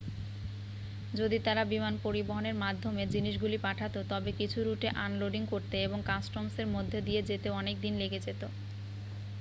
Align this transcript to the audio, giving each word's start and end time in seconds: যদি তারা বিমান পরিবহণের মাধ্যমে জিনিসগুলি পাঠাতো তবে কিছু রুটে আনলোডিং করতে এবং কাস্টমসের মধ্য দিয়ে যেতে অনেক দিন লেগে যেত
যদি 1.13 1.37
তারা 1.39 1.63
বিমান 1.71 1.93
পরিবহণের 2.03 2.55
মাধ্যমে 2.63 3.03
জিনিসগুলি 3.07 3.57
পাঠাতো 3.59 3.99
তবে 4.09 4.31
কিছু 4.39 4.57
রুটে 4.63 4.87
আনলোডিং 5.05 5.41
করতে 5.47 5.75
এবং 5.81 5.99
কাস্টমসের 6.05 6.67
মধ্য 6.75 6.93
দিয়ে 7.07 7.21
যেতে 7.29 7.47
অনেক 7.59 7.75
দিন 7.81 7.93
লেগে 8.01 8.19
যেত 8.21 8.41